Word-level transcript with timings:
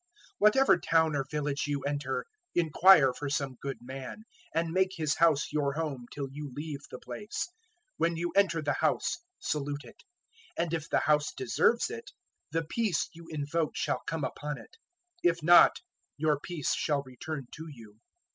010:011 0.01 0.07
"Whatever 0.39 0.77
town 0.79 1.15
or 1.15 1.23
village 1.29 1.67
you 1.67 1.81
enter, 1.83 2.25
inquire 2.55 3.13
for 3.13 3.29
some 3.29 3.53
good 3.61 3.77
man; 3.81 4.23
and 4.51 4.71
make 4.71 4.93
his 4.95 5.17
house 5.17 5.49
your 5.51 5.73
home 5.73 6.07
till 6.11 6.27
you 6.31 6.51
leave 6.55 6.79
the 6.89 6.97
place. 6.97 7.47
010:012 7.51 7.51
When 7.97 8.17
you 8.17 8.31
enter 8.35 8.63
the 8.63 8.73
house, 8.73 9.19
salute 9.37 9.81
it; 9.83 10.01
010:013 10.57 10.63
and 10.63 10.73
if 10.73 10.89
the 10.89 10.99
house 11.01 11.31
deserves 11.37 11.91
it, 11.91 12.09
the 12.49 12.65
peace 12.65 13.09
you 13.13 13.27
invoke 13.29 13.75
shall 13.75 14.01
come 14.07 14.23
upon 14.23 14.57
it. 14.57 14.75
If 15.21 15.43
not, 15.43 15.81
your 16.17 16.39
peace 16.39 16.73
shall 16.73 17.03
return 17.03 17.45
to 17.57 17.67
you. 17.71 17.99